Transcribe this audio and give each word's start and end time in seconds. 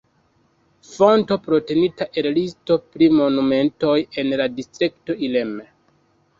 Fonto 0.93 1.37
prenita 1.47 2.07
el 2.23 2.29
listo 2.39 2.79
pri 2.95 3.11
monumentoj 3.19 3.97
en 4.25 4.35
la 4.43 4.51
Distrikto 4.59 5.21
Ilm. 5.31 5.57